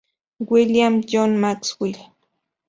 William 0.39 1.03
J. 1.05 1.27
Maxwell. 1.37 1.95